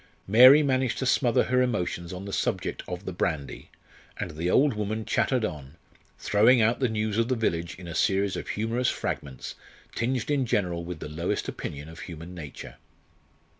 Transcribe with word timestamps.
Mary 0.27 0.63
managed 0.63 0.97
to 0.97 1.05
smother 1.05 1.43
her 1.43 1.61
emotions 1.61 2.11
on 2.11 2.25
the 2.25 2.33
subject 2.33 2.81
of 2.87 3.05
the 3.05 3.13
brandy, 3.13 3.69
and 4.19 4.31
the 4.31 4.49
old 4.49 4.73
woman 4.73 5.05
chattered 5.05 5.45
on, 5.45 5.75
throwing 6.17 6.59
out 6.59 6.79
the 6.79 6.89
news 6.89 7.19
of 7.19 7.27
the 7.27 7.35
village 7.35 7.75
in 7.75 7.87
a 7.87 7.93
series 7.93 8.35
of 8.35 8.47
humorous 8.47 8.89
fragments, 8.89 9.53
tinged 9.93 10.31
in 10.31 10.43
general 10.47 10.83
with 10.83 11.01
the 11.01 11.07
lowest 11.07 11.47
opinion 11.47 11.87
of 11.87 11.99
human 11.99 12.33
nature. 12.33 12.77